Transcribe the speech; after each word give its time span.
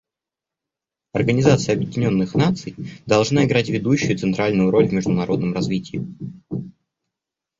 Организация 1.13 1.75
Объединенных 1.75 2.33
Наций 2.33 2.73
должна 3.05 3.45
играть 3.45 3.69
ведущую 3.69 4.13
и 4.13 4.17
центральную 4.17 4.71
роль 4.71 4.87
в 4.87 4.93
международном 4.93 5.53
развитии. 5.53 6.01